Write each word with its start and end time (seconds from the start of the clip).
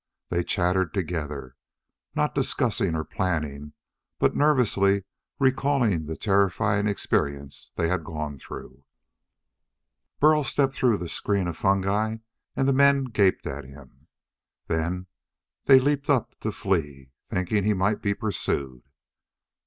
They 0.29 0.43
chattered 0.43 0.95
together 0.95 1.57
not 2.15 2.33
discussing 2.33 2.95
or 2.95 3.03
planning, 3.05 3.73
but 4.17 4.35
nervously 4.35 5.03
recalling 5.37 6.07
the 6.07 6.17
terrifying 6.17 6.87
experience 6.87 7.69
they 7.75 7.87
had 7.87 8.03
gone 8.03 8.39
through. 8.39 8.83
Burl 10.19 10.43
stepped 10.43 10.73
through 10.73 10.97
the 10.97 11.07
screen 11.07 11.47
of 11.47 11.55
fungi 11.55 12.15
and 12.55 12.73
men 12.73 13.03
gaped 13.03 13.45
at 13.45 13.63
him. 13.63 14.07
Then 14.65 15.05
they 15.65 15.79
leaped 15.79 16.09
up 16.09 16.33
to 16.39 16.51
flee, 16.51 17.11
thinking 17.29 17.63
he 17.63 17.75
might 17.75 18.01
be 18.01 18.15
pursued. 18.15 18.81